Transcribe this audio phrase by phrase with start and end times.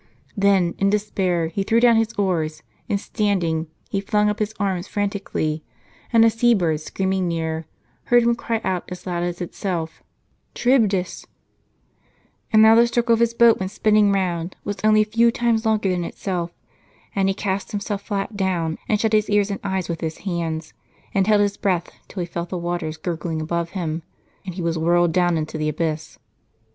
[0.35, 4.87] Then, in despair, he threw down his oars, and standing he ilung up his arms
[4.87, 5.63] frantically;
[6.11, 7.67] and a sea bird screaming near,
[8.05, 10.01] heard him cry out as loud as itself,"
[10.55, 11.27] Charibdis!"
[12.09, 15.89] * And now the circle his boat went spinning round was only a few times longer
[15.91, 16.49] than itself,
[17.15, 20.73] and he cast himself flat down, and shut his ears and eyes with his hands,
[21.13, 24.01] and held his breath, till he felt the w^aters gurgling above him,
[24.47, 26.17] and he was whirled down into the abyss.